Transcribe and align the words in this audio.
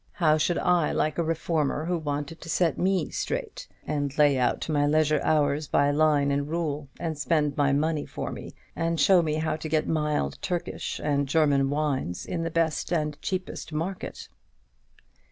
How 0.13 0.39
should 0.39 0.57
I 0.57 0.91
like 0.91 1.19
a 1.19 1.23
reformer 1.23 1.85
who 1.85 1.95
wanted 1.95 2.41
to 2.41 2.49
set 2.49 2.79
me 2.79 3.11
straight, 3.11 3.67
and 3.85 4.17
lay 4.17 4.35
out 4.35 4.67
my 4.67 4.87
leisure 4.87 5.21
hours 5.23 5.67
by 5.67 5.91
line 5.91 6.31
and 6.31 6.49
rule, 6.49 6.89
and 6.99 7.15
spend 7.15 7.55
my 7.55 7.71
money 7.71 8.07
for 8.07 8.31
me, 8.31 8.55
and 8.75 8.99
show 8.99 9.21
me 9.21 9.35
how 9.35 9.55
to 9.57 9.69
get 9.69 9.87
mild 9.87 10.39
Turkish, 10.41 10.99
and 11.03 11.27
German 11.27 11.69
wines, 11.69 12.25
in 12.25 12.41
the 12.41 12.49
best 12.49 12.91
and 12.91 13.21
cheapest 13.21 13.71
market?" 13.71 14.27